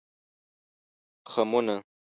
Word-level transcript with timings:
خمونه 1.31 1.75